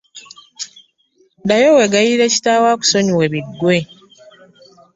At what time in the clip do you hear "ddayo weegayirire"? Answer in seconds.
1.41-2.25